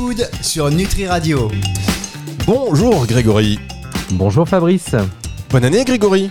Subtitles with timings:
[0.00, 1.50] Food sur Nutri Radio.
[2.46, 3.58] Bonjour Grégory.
[4.12, 4.96] Bonjour Fabrice.
[5.50, 6.30] Bonne année Grégory.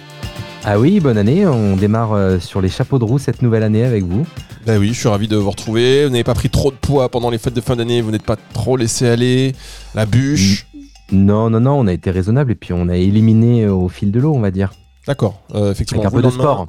[0.65, 1.45] Ah oui, bonne année.
[1.45, 4.25] On démarre euh, sur les chapeaux de roue cette nouvelle année avec vous.
[4.65, 6.05] Ben oui, je suis ravi de vous retrouver.
[6.05, 8.23] Vous n'avez pas pris trop de poids pendant les fêtes de fin d'année, vous n'êtes
[8.25, 9.53] pas trop laissé aller.
[9.93, 10.65] La bûche.
[11.11, 14.11] Non, non, non, on a été raisonnable et puis on a éliminé euh, au fil
[14.11, 14.71] de l'eau, on va dire.
[15.05, 16.01] D'accord, euh, effectivement.
[16.01, 16.67] Avec un peu de sport.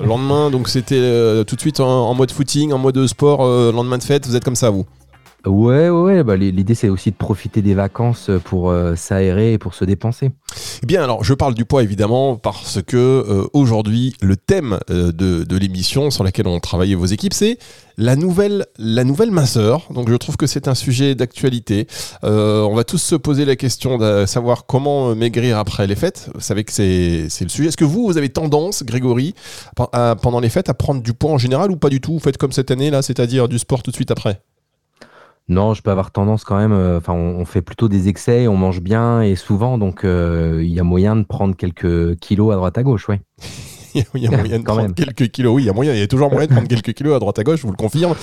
[0.00, 3.44] Le lendemain, donc c'était euh, tout de suite en, en mode footing, en mode sport,
[3.44, 4.86] euh, lendemain de fête, vous êtes comme ça vous
[5.48, 9.72] Ouais, ouais, bah, l'idée c'est aussi de profiter des vacances pour euh, s'aérer et pour
[9.72, 10.30] se dépenser.
[10.86, 15.44] Bien, alors je parle du poids évidemment parce que euh, aujourd'hui le thème euh, de,
[15.44, 17.58] de l'émission sur laquelle ont travaillé vos équipes, c'est
[17.96, 19.88] la nouvelle, la nouvelle minceur.
[19.90, 21.88] Donc je trouve que c'est un sujet d'actualité.
[22.22, 26.30] On va tous se poser la question de savoir comment maigrir après les fêtes.
[26.34, 27.70] Vous savez que c'est le sujet.
[27.70, 29.34] Est-ce que vous, vous avez tendance, Grégory,
[29.74, 32.12] pendant les fêtes, à prendre du poids en général ou pas du tout?
[32.12, 34.42] Vous faites comme cette année là, c'est-à-dire du sport tout de suite après?
[35.48, 38.48] Non, je peux avoir tendance quand même, euh, enfin on, on fait plutôt des excès,
[38.48, 42.52] on mange bien et souvent, donc euh, il y a moyen de prendre quelques kilos
[42.52, 43.22] à droite à gauche, ouais.
[44.14, 44.94] Il y a moyen de Quand prendre même.
[44.94, 45.54] quelques kilos.
[45.54, 45.92] Oui, il y a moyen.
[45.94, 47.72] Il y a toujours moyen de prendre quelques kilos à droite à gauche, je vous
[47.72, 48.14] le confirme.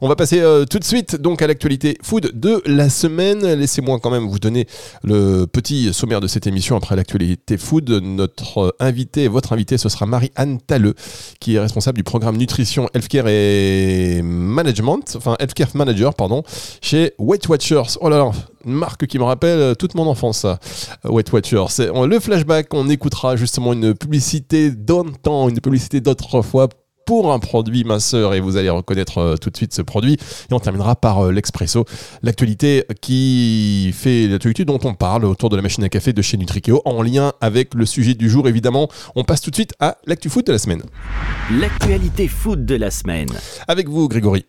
[0.00, 3.44] On va passer euh, tout de suite donc à l'actualité food de la semaine.
[3.44, 4.66] Laissez-moi quand même vous donner
[5.02, 7.88] le petit sommaire de cette émission après l'actualité food.
[7.90, 10.94] Notre euh, invité, votre invité, ce sera Marie-Anne Talleux,
[11.40, 16.42] qui est responsable du programme nutrition, healthcare et management, enfin healthcare manager, pardon,
[16.80, 17.98] chez Weight Watchers.
[18.00, 18.30] Oh là là,
[18.66, 20.58] une marque qui me rappelle euh, toute mon enfance, ça.
[21.04, 21.66] Weight Watchers.
[21.68, 26.68] C'est- Le flashback, on écoutera justement une publicité d'un temps, une publicité d'autrefois
[27.06, 30.54] pour un produit minceur et vous allez reconnaître euh, tout de suite ce produit et
[30.54, 31.84] on terminera par euh, l'expresso
[32.22, 36.38] l'actualité qui fait l'actualité dont on parle autour de la machine à café de chez
[36.38, 39.98] Nutrikeo en lien avec le sujet du jour évidemment on passe tout de suite à
[40.06, 40.80] l'actu foot de la semaine
[41.60, 43.28] L'actualité foot de la semaine.
[43.68, 44.46] avec vous Grégory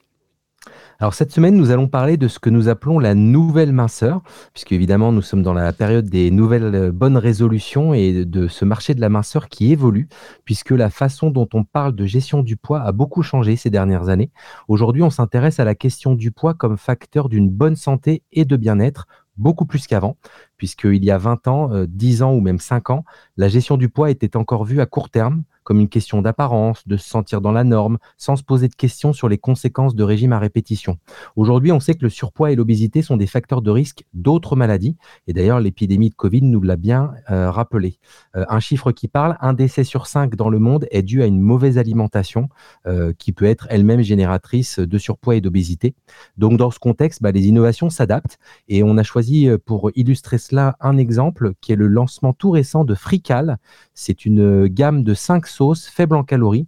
[1.00, 4.22] Alors cette semaine, nous allons parler de ce que nous appelons la nouvelle minceur,
[4.54, 8.64] puisque évidemment nous sommes dans la période des nouvelles euh, bonnes résolutions et de ce
[8.64, 10.08] marché de la minceur qui évolue,
[10.46, 14.08] puisque la façon dont on parle de gestion du poids a beaucoup changé ces dernières
[14.08, 14.32] années.
[14.70, 18.56] Aujourd'hui, on s'intéresse à la question du poids comme facteur d'une bonne santé et de
[18.56, 19.06] bien-être,
[19.36, 20.16] beaucoup plus qu'avant,
[20.56, 23.04] puisqu'il y a 20 ans, euh, 10 ans ou même 5 ans,
[23.36, 26.96] la gestion du poids était encore vue à court terme, comme une question d'apparence, de
[26.96, 30.32] se sentir dans la norme, sans se poser de questions sur les conséquences de régime
[30.32, 30.98] à répétition.
[31.36, 34.96] Aujourd'hui, on sait que le surpoids et l'obésité sont des facteurs de risque d'autres maladies.
[35.28, 37.98] Et d'ailleurs, l'épidémie de Covid nous l'a bien euh, rappelé.
[38.36, 41.26] Euh, un chiffre qui parle, un décès sur cinq dans le monde est dû à
[41.26, 42.48] une mauvaise alimentation
[42.86, 45.96] euh, qui peut être elle-même génératrice de surpoids et d'obésité.
[46.38, 48.38] Donc, dans ce contexte, bah, les innovations s'adaptent.
[48.68, 52.86] Et on a choisi pour illustrer cela un exemple qui est le lancement tout récent
[52.86, 53.58] de Frical.
[53.96, 56.68] C'est une gamme de cinq sauces faibles en calories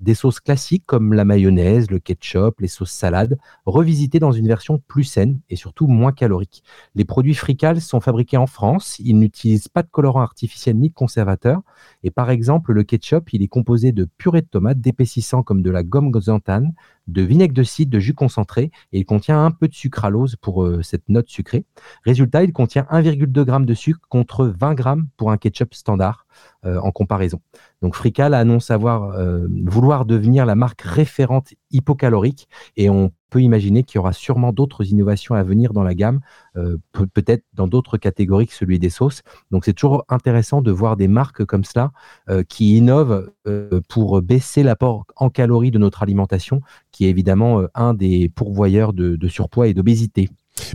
[0.00, 4.80] des sauces classiques comme la mayonnaise, le ketchup, les sauces salades, revisitées dans une version
[4.88, 6.62] plus saine et surtout moins calorique.
[6.94, 10.94] Les produits Frical sont fabriqués en France, ils n'utilisent pas de colorant artificiel ni de
[10.94, 11.60] conservateur.
[12.02, 15.70] Et par exemple, le ketchup, il est composé de purée de tomates, d'épaississants comme de
[15.70, 16.72] la gomme xanthane,
[17.06, 20.64] de vinaigre de cidre, de jus concentré, et il contient un peu de sucralose pour
[20.64, 21.64] euh, cette note sucrée.
[22.04, 24.84] Résultat, il contient 1,2 g de sucre contre 20 g
[25.16, 26.26] pour un ketchup standard
[26.64, 27.40] euh, en comparaison.
[27.82, 33.82] Donc Frical annonce avoir euh, vouloir devenir la marque référente hypocalorique et on peut imaginer
[33.82, 36.20] qu'il y aura sûrement d'autres innovations à venir dans la gamme,
[36.56, 39.22] euh, pe- peut-être dans d'autres catégories que celui des sauces.
[39.50, 41.92] Donc c'est toujours intéressant de voir des marques comme cela
[42.28, 46.60] euh, qui innovent euh, pour baisser l'apport en calories de notre alimentation,
[46.92, 50.28] qui est évidemment un des pourvoyeurs de surpoids et d'obésité.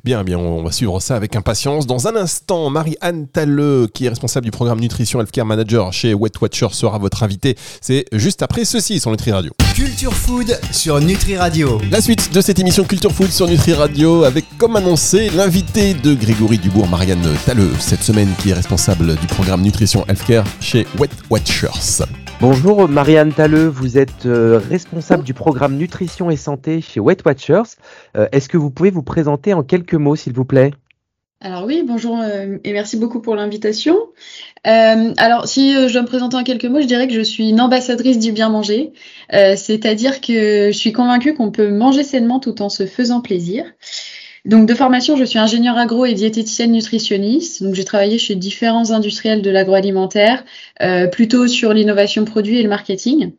[0.03, 1.87] Bien, bien, on va suivre ça avec impatience.
[1.87, 6.31] Dans un instant, Marie-Anne Talleux, qui est responsable du programme Nutrition Healthcare Manager chez Wet
[6.41, 7.55] Watcher, sera votre invitée.
[7.81, 9.51] C'est juste après ceci sur Nutri Radio.
[9.75, 11.79] Culture Food sur Nutri Radio.
[11.91, 16.13] La suite de cette émission Culture Food sur Nutri Radio avec, comme annoncé, l'invité de
[16.13, 21.09] Grégory Dubourg, Marianne Talleux, cette semaine qui est responsable du programme Nutrition Healthcare chez Wet
[21.29, 22.03] Watchers.
[22.41, 27.77] Bonjour Marianne Talleux, vous êtes euh, responsable du programme Nutrition et Santé chez Weight Watchers.
[28.17, 30.71] Euh, Est-ce que vous pouvez vous présenter en quelques mots s'il vous plaît?
[31.39, 33.95] Alors oui, bonjour euh, et merci beaucoup pour l'invitation.
[34.63, 37.61] Alors si je dois me présenter en quelques mots, je dirais que je suis une
[37.61, 38.91] ambassadrice du bien manger,
[39.29, 43.65] c'est-à-dire que je suis convaincue qu'on peut manger sainement tout en se faisant plaisir.
[44.45, 47.61] Donc de formation, je suis ingénieure agro et diététicienne nutritionniste.
[47.61, 50.43] Donc j'ai travaillé chez différents industriels de l'agroalimentaire,
[50.81, 53.33] euh, plutôt sur l'innovation produit et le marketing.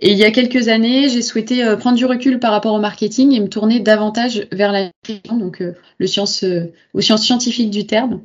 [0.00, 3.32] Et il y a quelques années, j'ai souhaité prendre du recul par rapport au marketing
[3.32, 5.62] et me tourner davantage vers la nutrition, donc
[5.98, 6.44] le science,
[6.94, 8.20] aux sciences scientifiques du terme.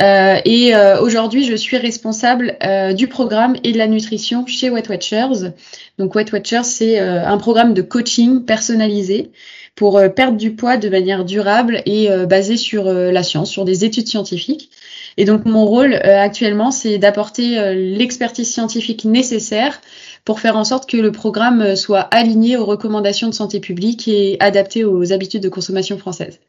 [0.00, 2.56] et aujourd'hui, je suis responsable
[2.96, 5.52] du programme et de la nutrition chez Wet Watchers.
[5.96, 9.30] Donc Wet Watchers, c'est un programme de coaching personnalisé
[9.74, 13.50] pour euh, perdre du poids de manière durable et euh, basée sur euh, la science,
[13.50, 14.70] sur des études scientifiques.
[15.16, 19.78] Et donc mon rôle actuellement, c'est d'apporter l'expertise scientifique nécessaire
[20.24, 24.38] pour faire en sorte que le programme soit aligné aux recommandations de santé publique et
[24.40, 26.40] adapté aux habitudes de consommation françaises.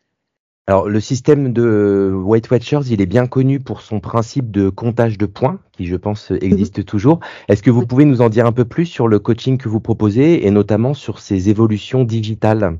[0.65, 5.17] Alors, le système de Weight Watchers, il est bien connu pour son principe de comptage
[5.17, 6.85] de points, qui, je pense, existe mhm.
[6.85, 7.19] toujours.
[7.49, 9.81] Est-ce que vous pouvez nous en dire un peu plus sur le coaching que vous
[9.81, 12.77] proposez et notamment sur ses évolutions digitales?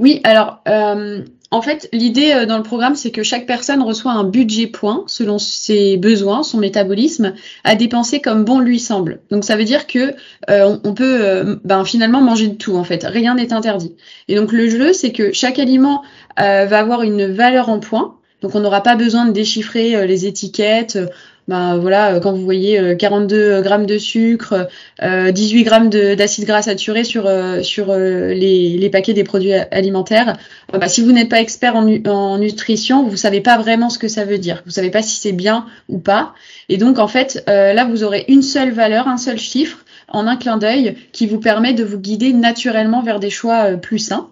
[0.00, 4.10] Oui, alors euh, en fait, l'idée euh, dans le programme, c'est que chaque personne reçoit
[4.10, 9.20] un budget point selon ses besoins, son métabolisme, à dépenser comme bon lui semble.
[9.30, 10.14] Donc ça veut dire que
[10.50, 13.94] euh, on, peut ben, finalement manger de tout en fait, rien n'est interdit.
[14.26, 16.02] Et donc le jeu, c'est que chaque aliment
[16.36, 18.16] va avoir une valeur en points.
[18.42, 20.98] Donc on n'aura pas besoin de déchiffrer les étiquettes
[21.46, 24.68] ben voilà, euh, quand vous voyez 42 euh, grammes de sucre,
[25.02, 27.30] 18 euh, grammes d'acide gras saturé sur,
[27.62, 30.36] sur les, les, paquets des produits alimentaires,
[30.72, 34.08] bah, si vous n'êtes pas expert en, en, nutrition, vous savez pas vraiment ce que
[34.08, 34.62] ça veut dire.
[34.64, 36.32] Vous savez pas si c'est bien ou pas.
[36.70, 40.36] Et donc en fait, là vous aurez une seule valeur, un seul chiffre en un
[40.36, 44.30] clin d'œil qui vous permet de vous guider naturellement vers des choix plus sains.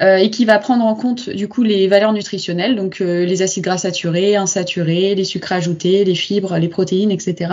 [0.00, 3.42] Euh, et qui va prendre en compte du coup les valeurs nutritionnelles, donc euh, les
[3.42, 7.52] acides gras saturés, insaturés, les sucres ajoutés, les fibres, les protéines, etc.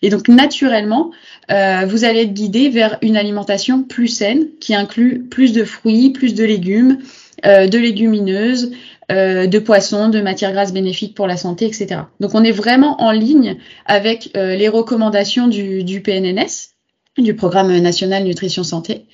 [0.00, 1.10] Et donc naturellement,
[1.50, 6.10] euh, vous allez être guidé vers une alimentation plus saine qui inclut plus de fruits,
[6.10, 6.98] plus de légumes,
[7.44, 8.70] de légumineuses,
[9.10, 12.02] de poissons, de matières grasses bénéfiques pour la santé, etc.
[12.20, 16.70] Donc on est vraiment en ligne avec les recommandations du, du PNNS,
[17.18, 19.06] du Programme national nutrition santé.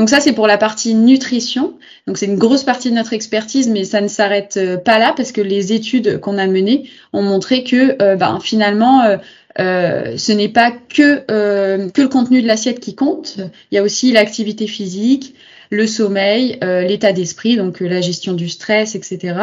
[0.00, 1.74] Donc ça, c'est pour la partie nutrition.
[2.06, 5.12] Donc c'est une grosse partie de notre expertise, mais ça ne s'arrête euh, pas là
[5.14, 9.18] parce que les études qu'on a menées ont montré que euh, ben, finalement,
[9.58, 13.36] euh, ce n'est pas que, le contenu de l'assiette qui compte.
[13.70, 15.34] Il y a aussi l'activité physique,
[15.68, 19.34] le sommeil, l'état d'esprit, donc la gestion du stress, etc.,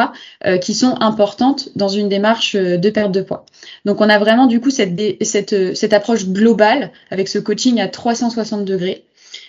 [0.59, 3.45] qui sont importantes dans une démarche de perte de poids.
[3.85, 7.87] Donc on a vraiment du coup cette, cette, cette approche globale avec ce coaching à
[7.87, 9.03] 360 degrés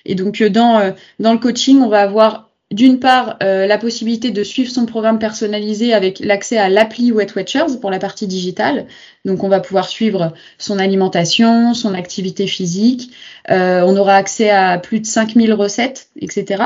[0.08, 0.90] et donc euh, dans, euh,
[1.20, 5.19] dans le coaching, on va avoir d'une part euh, la possibilité de suivre son programme
[5.19, 8.87] personnalisé avec l'accès à l'appli Wet Watchers pour la partie digitale.
[9.25, 13.10] Donc on va pouvoir suivre son alimentation, son activité physique.
[13.49, 16.64] on aura accès à plus de 5000 recettes, etc.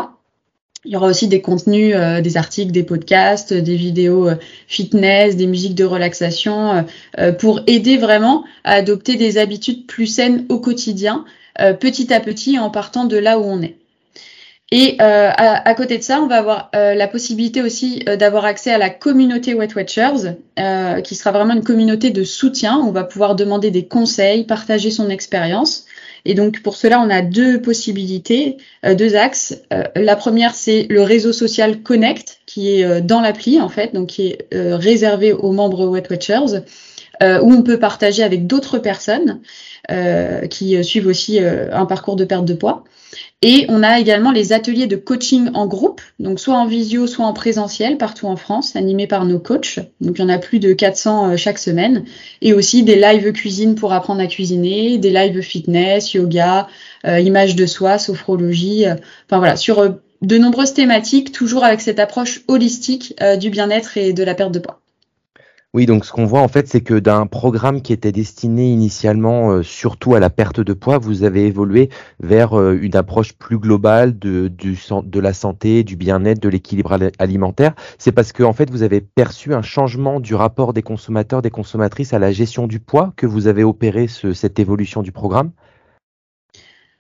[0.85, 4.31] Il y aura aussi des contenus, des articles, des podcasts, des vidéos
[4.67, 6.85] fitness, des musiques de relaxation,
[7.39, 11.25] pour aider vraiment à adopter des habitudes plus saines au quotidien
[11.61, 13.77] euh, petit à petit en partant de là où on est.
[14.75, 18.73] Et euh, à, côté de ça, on va avoir euh, la possibilité aussi d'avoir accès
[18.73, 20.35] à la communauté Wet Watchers,
[21.05, 22.79] qui sera vraiment une communauté de soutien.
[22.79, 25.85] On va pouvoir demander des conseils, partager son expérience.
[26.25, 29.61] Et donc pour cela, on a deux possibilités, deux axes.
[29.97, 34.29] la première, c'est le réseau social Connect, qui est dans l'appli en fait, donc qui
[34.29, 36.63] est réservé aux membres Wet Watchers,
[37.21, 39.41] où on peut partager avec d'autres personnes.
[39.91, 42.85] Euh, qui euh, suivent aussi euh, un parcours de perte de poids.
[43.43, 47.27] Et on a également les ateliers de coaching en groupe, donc soit en visio, soit
[47.27, 49.81] en présentiel partout en France, animés par nos coachs.
[50.01, 52.05] Donc il y en a plus de 400 chaque semaine.
[52.41, 56.69] Et aussi des lives cuisine pour apprendre à cuisiner, des lives fitness, yoga,
[57.05, 58.87] image de soi, sophrologie.
[58.87, 64.23] enfin voilà, sur de nombreuses thématiques, toujours avec cette approche holistique du bien-être et de
[64.23, 64.82] la perte de poids.
[65.75, 69.53] Oui, donc ce qu'on voit en fait, c'est que d'un programme qui était destiné initialement
[69.53, 71.89] euh, surtout à la perte de poids, vous avez évolué
[72.21, 76.99] vers euh, une approche plus globale de, du, de la santé, du bien-être, de l'équilibre
[77.19, 77.73] alimentaire.
[77.97, 81.51] C'est parce que en fait, vous avez perçu un changement du rapport des consommateurs, des
[81.51, 85.53] consommatrices à la gestion du poids que vous avez opéré ce, cette évolution du programme?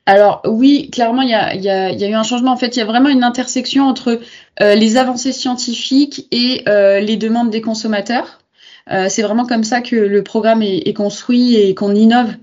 [0.07, 2.53] Alors oui, clairement, il y a, y, a, y a, eu un changement.
[2.53, 4.19] En fait, il y a vraiment une intersection entre
[4.63, 8.39] euh, les avancées scientifiques et les demandes des consommateurs.
[8.91, 12.35] Euh, c'est vraiment comme ça que le programme est, construit et qu'on innove,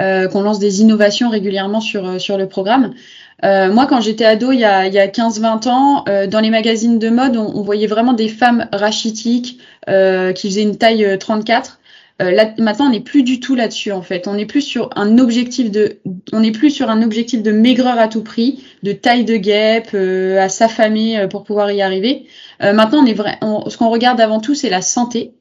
[0.00, 2.94] euh, qu'on lance des innovations régulièrement sur, euh, sur le programme.
[3.42, 7.36] moi, quand j'étais ado, il y a, a 15-20 ans, dans les magazines de mode,
[7.36, 9.58] on, voyait vraiment des femmes rachitiques
[9.88, 11.80] qui faisaient une taille 34.
[12.20, 14.28] Là, maintenant, on n'est plus du tout là-dessus en fait.
[14.28, 15.98] On n'est plus sur un objectif de,
[16.32, 19.92] on plus sur un objectif de maigreur à tout prix, de taille de guêpe,
[20.38, 22.26] à s'affamer pour pouvoir y arriver.
[22.60, 25.32] maintenant, on est vrai, ce qu'on regarde avant tout, c'est la santé.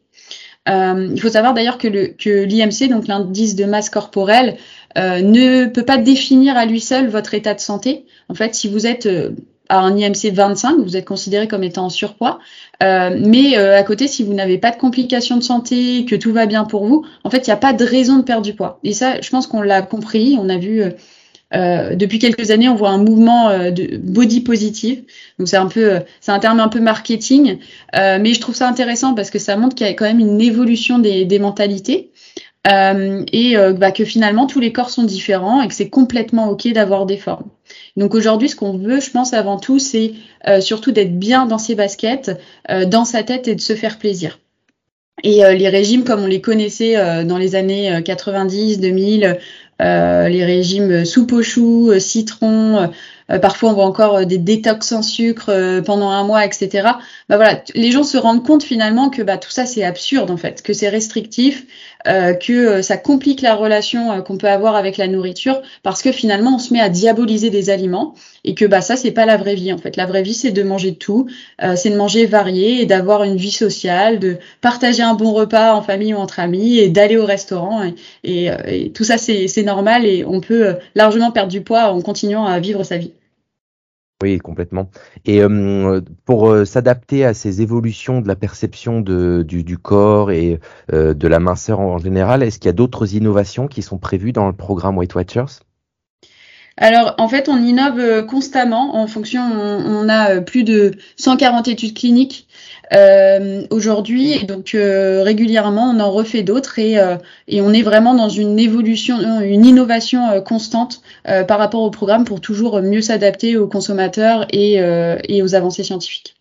[0.70, 4.58] Euh, il faut savoir d'ailleurs que le que l'IMC, donc l'indice de masse corporelle,
[4.98, 8.06] euh, ne peut pas définir à lui seul votre état de santé.
[8.30, 9.32] En fait, si vous êtes euh,
[9.70, 12.39] à un IMC 25, vous êtes considéré comme étant en surpoids.
[12.84, 16.34] Euh, mais euh, à côté, si vous n'avez pas de complications de santé, que tout
[16.34, 18.53] va bien pour vous, en fait, il n'y a pas de raison de perdre du
[18.53, 18.80] poids.
[18.84, 20.38] Et ça, je pense qu'on l'a compris.
[20.39, 20.84] On a vu
[21.53, 25.03] euh, depuis quelques années, on voit un mouvement de body positive.
[25.38, 27.58] Donc c'est un peu, c'est un terme un peu marketing,
[27.93, 30.41] mais je trouve ça intéressant parce que ça montre qu'il y a quand même une
[30.41, 32.12] évolution des, des mentalités.
[32.67, 36.50] Euh, et euh, bah, que finalement tous les corps sont différents et que c'est complètement
[36.50, 37.50] ok d'avoir des formes.
[37.98, 40.13] Donc aujourd'hui, ce qu'on veut, je pense avant tout, c'est
[40.48, 42.31] euh, surtout d'être bien dans ses baskets,
[42.88, 44.39] dans sa tête et de se faire plaisir.
[45.24, 49.38] Et les régimes comme on les connaissait dans les années 90, 2000,
[49.81, 52.91] les régimes soupe aux choux, citron,
[53.39, 56.69] parfois on voit encore des détox sans sucre pendant un mois, etc.
[57.29, 60.38] Bah voilà, les gens se rendent compte finalement que bah, tout ça c'est absurde en
[60.38, 61.65] fait, que c'est restrictif,
[62.07, 66.01] euh, que euh, ça complique la relation euh, qu'on peut avoir avec la nourriture parce
[66.01, 69.27] que finalement on se met à diaboliser des aliments et que bah ça c'est pas
[69.27, 69.97] la vraie vie en fait.
[69.97, 71.27] La vraie vie c'est de manger tout,
[71.75, 75.83] c'est de manger varié et d'avoir une vie sociale, de partager un bon repas en
[75.83, 77.83] famille ou entre amis et d'aller au restaurant
[78.23, 82.45] et, et tout ça c'est normal et on peut largement perdre du poids en continuant
[82.45, 83.11] à vivre sa vie.
[84.21, 84.89] Oui, complètement.
[85.25, 85.41] Et
[86.25, 90.59] pour s'adapter à ces évolutions de la perception de, du, du, corps et
[90.91, 94.47] de la minceur en, général, est-ce qu'il y a d'autres innovations qui sont prévues dans
[94.47, 95.63] le programme Weight Watchers?
[96.77, 102.47] Alors, en fait, on innove constamment en fonction, on, a plus de 140 études cliniques
[102.93, 104.33] euh, aujourd'hui.
[104.33, 107.15] Et donc euh, régulièrement, on en refait d'autres et, euh,
[107.51, 112.81] on est vraiment dans une évolution, une innovation constante par rapport au programme pour toujours
[112.81, 114.75] mieux s'adapter aux consommateurs et,
[115.27, 116.35] et aux avancées scientifiques.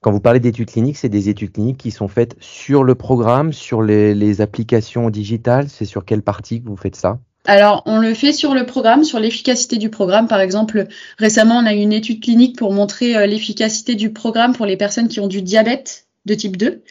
[0.00, 3.52] Quand vous parlez d'études cliniques, c'est des études cliniques qui sont faites sur le programme,
[3.52, 5.68] sur les, les applications digitales.
[5.68, 7.18] C'est sur quelle partie que vous faites ça?
[7.46, 10.28] Alors, on le fait sur le programme, sur l'efficacité du programme.
[10.28, 10.86] Par exemple,
[11.18, 14.76] récemment, on a eu une étude clinique pour montrer euh, l'efficacité du programme pour les
[14.76, 16.82] personnes qui ont du diabète de type 2.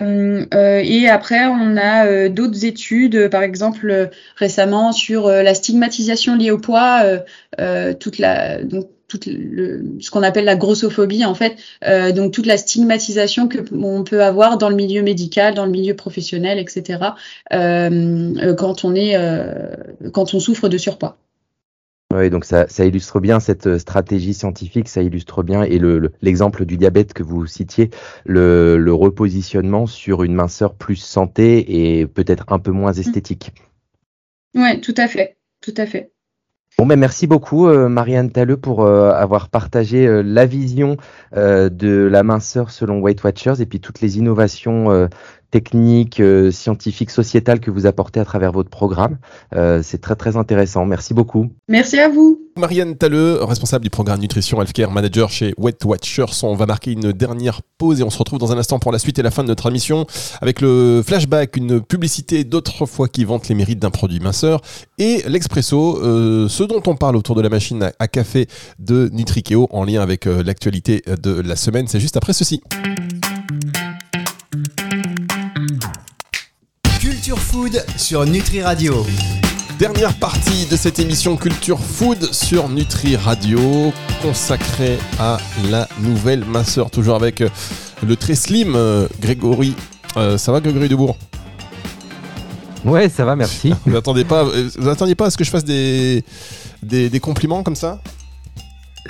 [0.00, 6.50] Euh, euh, et après, on a d'autres études, par exemple récemment sur la stigmatisation liée
[6.50, 7.04] au poids,
[8.00, 12.46] toute la, donc toute le, ce qu'on appelle la grossophobie en fait, euh, donc toute
[12.46, 16.98] la stigmatisation que on peut avoir dans le milieu médical, dans le milieu professionnel, etc.
[17.52, 19.74] Euh, euh, quand on est, euh,
[20.12, 21.16] quand on souffre de surpoids.
[22.14, 25.78] Oui, donc ça, ça, illustre bien cette stratégie scientifique, ça illustre bien, et
[26.22, 27.90] l'exemple le, du diabète que vous citiez,
[28.24, 33.52] le, le, repositionnement sur une minceur plus santé et peut-être un peu moins esthétique.
[34.54, 36.10] Oui, tout à fait, tout à fait.
[36.80, 40.96] Bon, ben merci beaucoup, euh, Marianne Talleux, pour euh, avoir partagé euh, la vision
[41.34, 45.08] de la minceur selon Weight Watchers et puis toutes les innovations
[45.50, 49.18] techniques, scientifiques, sociétales que vous apportez à travers votre programme.
[49.82, 50.84] C'est très, très intéressant.
[50.84, 51.50] Merci beaucoup.
[51.68, 52.40] Merci à vous.
[52.58, 56.42] Marianne Talleux, responsable du programme Nutrition Healthcare Manager chez Weight Watchers.
[56.42, 58.98] On va marquer une dernière pause et on se retrouve dans un instant pour la
[58.98, 60.06] suite et la fin de notre émission
[60.40, 64.60] avec le flashback, une publicité d'autres fois qui vante les mérites d'un produit minceur
[64.98, 69.68] et l'expresso, euh, ce dont on parle autour de la machine à café de Nutrikeo
[69.70, 71.86] en lien avec euh, l'actualité de la semaine.
[71.86, 72.60] C'est juste après ceci.
[77.60, 79.04] Food sur Nutri Radio.
[79.80, 85.38] Dernière partie de cette émission Culture Food sur Nutri Radio, consacrée à
[85.68, 87.48] la nouvelle minceur, toujours avec euh,
[88.06, 89.74] le très slim euh, Grégory.
[90.16, 91.18] Euh, ça va Grégory Debourg?
[92.84, 93.74] Ouais, ça va, merci.
[93.84, 96.22] vous n'attendiez pas, vous pas à ce que je fasse des,
[96.80, 98.00] des compliments comme ça?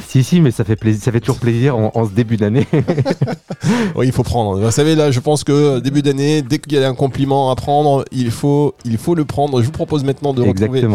[0.07, 2.67] Si, si, mais ça fait, plaisir, ça fait toujours plaisir en, ce début d'année.
[3.97, 4.59] oui, il faut prendre.
[4.59, 7.51] Vous savez, là, je pense que euh, début d'année, dès qu'il y a un compliment
[7.51, 9.61] à prendre, il faut, il faut le prendre.
[9.61, 10.87] Je vous propose maintenant de retrouver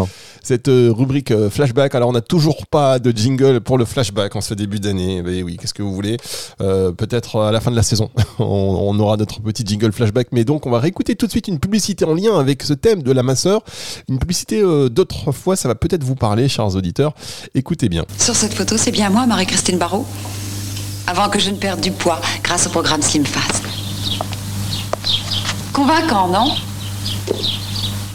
[0.42, 1.96] cette euh, rubrique euh, flashback.
[1.96, 5.22] Alors, on n'a toujours pas de jingle pour le flashback en ce début d'année.
[5.24, 6.18] Mais oui, qu'est-ce que vous voulez?
[6.58, 10.28] Peut-être à la fin de la saison, on, aura notre petit jingle flashback.
[10.32, 13.04] Mais donc, on va réécouter tout de suite une publicité en lien avec ce thème
[13.04, 13.64] de la masseur.
[14.10, 17.14] Une publicité d'autres fois, ça va peut-être vous parler, chers auditeurs.
[17.54, 18.06] Écoutez bien.
[18.18, 20.06] Sur cette photo, c'est bien moi, Marie-Christine Barrault
[21.08, 23.64] Avant que je ne perde du poids grâce au programme Slim Fast.
[25.74, 26.56] Convaincant, non?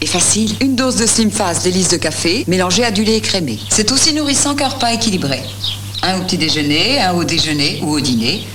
[0.00, 0.54] Et facile.
[0.60, 3.58] Une dose de Slim Fast délice de café, mélangée à du lait écrémé.
[3.68, 5.42] C'est aussi nourrissant qu'un repas équilibré.
[6.04, 8.46] Un au petit déjeuner, un au déjeuner ou au dîner.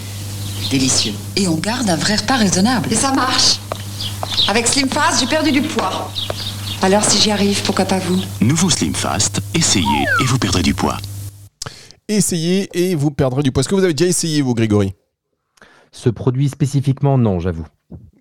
[0.71, 1.13] Délicieux.
[1.35, 2.91] Et on garde un vrai repas raisonnable.
[2.91, 3.59] Et ça marche.
[4.47, 6.09] Avec Slim Fast, j'ai perdu du poids.
[6.81, 8.21] Alors si j'y arrive, pourquoi pas vous?
[8.39, 10.97] Nouveau Slim Fast, essayez et vous perdrez du poids
[12.07, 13.61] essayez et vous perdrez du poids.
[13.61, 14.93] Est-ce que vous avez déjà essayé, vous, Grégory?
[15.91, 17.67] Ce produit spécifiquement, non, j'avoue.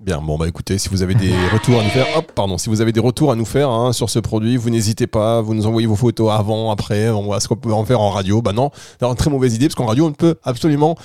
[0.01, 2.69] Bien, bon bah écoutez, si vous avez des retours à nous faire, hop, pardon, si
[2.69, 5.55] vous avez des retours à nous faire hein, sur ce produit, vous n'hésitez pas, vous
[5.55, 8.43] nous envoyez vos photos avant, après, on voit ce qu'on peut en faire en radio.
[8.43, 10.97] Bah non, c'est une très mauvaise idée parce qu'en radio on ne peut absolument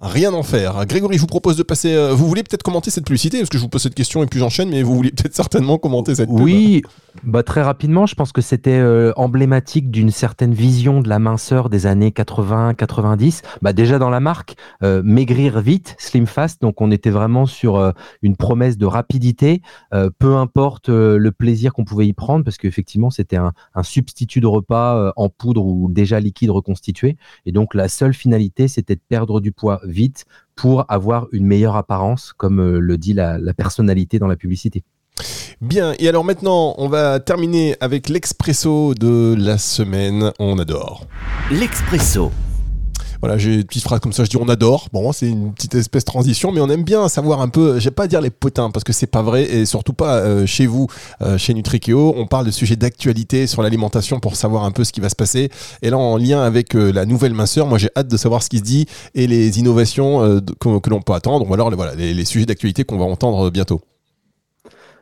[0.00, 0.84] rien en faire.
[0.86, 1.94] Grégory, je vous propose de passer.
[1.94, 4.26] euh, vous voulez peut-être commenter cette publicité parce que je vous pose cette question et
[4.26, 6.28] puis j'enchaîne, mais vous voulez peut-être certainement commenter cette.
[6.28, 6.40] pub.
[6.40, 6.82] Oui,
[7.22, 11.70] bah très rapidement, je pense que c'était euh, emblématique d'une certaine vision de la minceur
[11.70, 13.42] des années 80-90.
[13.62, 17.92] Bah déjà dans la marque, euh, maigrir vite, slim fast, donc on était vraiment sur
[18.22, 19.62] une promesse de rapidité,
[20.18, 24.46] peu importe le plaisir qu'on pouvait y prendre, parce qu'effectivement c'était un, un substitut de
[24.46, 29.40] repas en poudre ou déjà liquide reconstitué, et donc la seule finalité c'était de perdre
[29.40, 30.24] du poids vite
[30.56, 34.82] pour avoir une meilleure apparence, comme euh, le dit la- la personnalité dans la publicité.
[35.60, 40.32] Bien, et alors maintenant, on va terminer avec l'expresso de la semaine.
[40.40, 41.06] On adore.
[41.50, 42.32] L'expresso.
[43.24, 44.90] Voilà, j'ai une petite phrase comme ça, je dis on adore.
[44.92, 48.06] Bon, c'est une petite espèce transition, mais on aime bien savoir un peu, vais pas
[48.06, 50.88] dire les potins, parce que c'est pas vrai, et surtout pas euh, chez vous,
[51.22, 52.12] euh, chez Nutrikeo.
[52.18, 55.16] On parle de sujets d'actualité sur l'alimentation pour savoir un peu ce qui va se
[55.16, 55.48] passer.
[55.80, 58.50] Et là, en lien avec euh, la nouvelle minceur, moi j'ai hâte de savoir ce
[58.50, 60.20] qui se dit et les innovations
[60.60, 63.80] que, l'on peut attendre, ou alors voilà, les sujets d'actualité qu'on va entendre bientôt.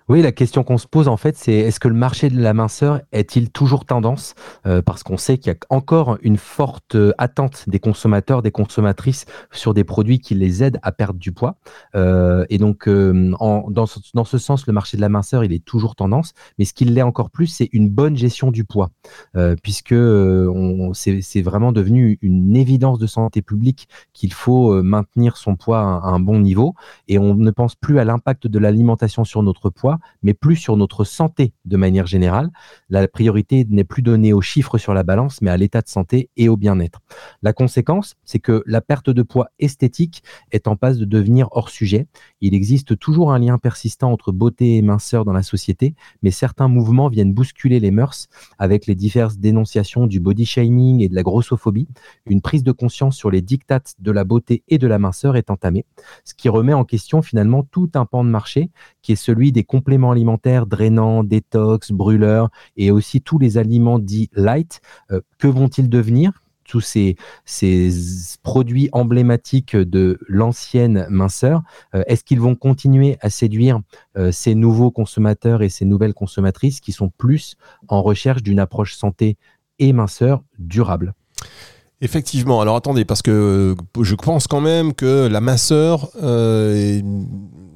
[0.09, 2.55] Oui, la question qu'on se pose en fait, c'est est-ce que le marché de la
[2.55, 4.35] minceur est-il toujours tendance?
[4.67, 8.51] Euh, Parce qu'on sait qu'il y a encore une forte euh, attente des consommateurs, des
[8.51, 11.57] consommatrices sur des produits qui les aident à perdre du poids.
[11.95, 16.33] Euh, et donc, dans, ce, sens, le marché de la minceur, il est toujours tendance.
[16.59, 18.91] Mais ce qui l'est encore plus, c'est une bonne gestion du poids,
[19.63, 19.95] puisque
[20.95, 26.21] c'est vraiment devenu une évidence de santé publique qu'il faut maintenir son poids à un
[26.21, 26.75] bon niveau
[27.09, 29.92] et on ne pense plus à l'impact de l'alimentation sur notre poids,
[30.23, 32.51] mais plus sur notre santé de manière générale.
[32.89, 36.31] La priorité n'est plus donnée aux chiffres sur la balance, mais à l'état de santé
[36.37, 37.01] et au bien-être.
[37.43, 41.71] La conséquence, c'est que la perte de poids esthétique est en passe de devenir hors
[41.71, 42.07] sujet.
[42.41, 46.69] Il existe toujours un lien persistant entre beauté et minceur dans la société, mais certains
[46.69, 51.23] mouvements viennent bousculer les mœurs avec les diverses dénonciations du body shaming et de la
[51.23, 51.89] grossophobie.
[52.27, 55.51] Une prise de conscience sur les dictates de la beauté et de la minceur est
[55.51, 55.87] entamée
[56.25, 58.71] ce qui remet en question finalement tout un pan de marché
[59.03, 64.31] qui est celui des compléments alimentaires drainants, détox, brûleurs et aussi tous les aliments dits
[64.33, 64.81] light.
[65.11, 66.31] Euh, que vont-ils devenir?
[66.65, 67.17] Tous ces,
[68.45, 71.63] produits emblématiques de l'ancienne minceur,
[71.95, 73.81] euh, est-ce qu'ils vont continuer à séduire
[74.17, 77.57] euh, ces nouveaux consommateurs et ces nouvelles consommatrices qui sont plus
[77.89, 79.37] en recherche d'une approche santé
[79.81, 81.13] et minceur durable?
[82.03, 82.61] Effectivement.
[82.61, 87.01] Alors attendez, parce que euh, je pense quand même que la minceur euh,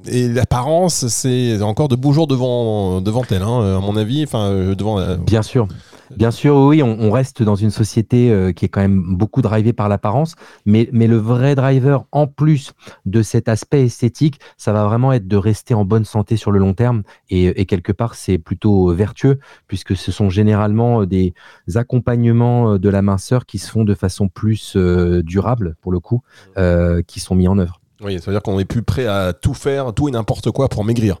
[0.05, 4.25] et, l'apparence, c'est encore de beaux jours devant, devant elle, hein, à mon avis.
[4.35, 5.69] Euh, Bien sûr.
[6.15, 9.73] Bien sûr, oui, on, reste dans une société euh, qui est quand même beaucoup drivée
[9.73, 12.73] par l'apparence, mais, mais le vrai driver, en plus
[13.05, 16.59] de cet aspect esthétique, ça va vraiment être de rester en bonne santé sur le
[16.59, 17.03] long terme.
[17.29, 21.33] Et, quelque part, c'est plutôt vertueux, puisque ce sont généralement des
[21.75, 25.99] accompagnements euh, de la minceur qui se font de façon plus euh, durable, pour le
[25.99, 26.21] coup,
[26.57, 27.81] euh, qui sont mis en œuvre.
[28.01, 30.69] Oui, ça veut dire qu'on est plus prêt à tout faire, tout et n'importe quoi
[30.69, 31.17] pour maigrir.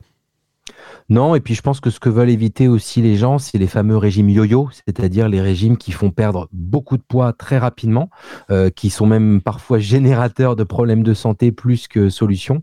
[1.09, 3.67] Non, et puis je pense que ce que veulent éviter aussi les gens, c'est les
[3.67, 8.09] fameux régimes yo-yo, c'est-à-dire les régimes qui font perdre beaucoup de poids très rapidement,
[8.51, 12.61] euh, qui sont même parfois générateurs de problèmes de santé plus que solutions.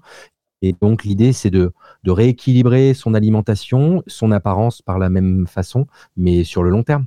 [0.60, 1.72] Et donc l'idée, c'est de,
[2.04, 7.06] de rééquilibrer son alimentation, son apparence par la même façon, mais sur le long terme.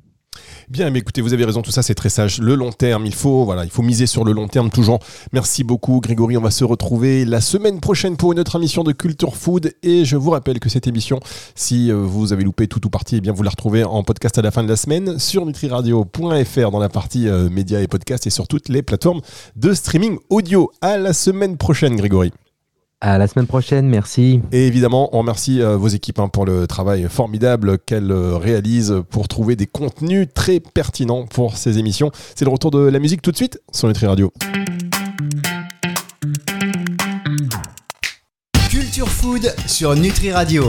[0.70, 2.40] Bien, mais écoutez, vous avez raison, tout ça c'est très sage.
[2.40, 5.00] Le long terme, il faut, voilà, il faut miser sur le long terme toujours.
[5.32, 6.38] Merci beaucoup, Grégory.
[6.38, 9.74] On va se retrouver la semaine prochaine pour une autre émission de Culture Food.
[9.84, 11.20] Et je vous rappelle que cette émission,
[11.56, 14.38] si euh, vous avez loupé tout ou partie, eh bien vous la retrouvez en podcast
[14.38, 18.28] à la fin de la semaine sur nutriradio.fr dans la partie euh, médias et podcasts
[18.28, 19.22] et sur toutes les plateformes
[19.56, 20.72] de streaming audio.
[20.82, 22.32] À la semaine prochaine, Grégory.
[23.00, 24.42] À la semaine prochaine, merci.
[24.52, 29.04] Et évidemment, on remercie euh, vos équipes hein, pour le travail formidable qu'elles euh, réalisent
[29.12, 32.10] pour trouver des contenus très pertinents pour ces émissions.
[32.36, 34.34] C'est le retour de la musique tout de suite sur Nutri Radio.
[38.68, 40.66] Culture Food sur Nutri Radio.